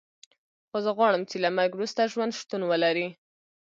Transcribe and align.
خو 0.69 0.77
زه 0.85 0.91
غواړم 0.97 1.21
چې 1.29 1.37
له 1.43 1.49
مرګ 1.57 1.71
وروسته 1.73 2.09
ژوند 2.11 2.33
شتون 2.39 2.61
ولري 2.65 3.07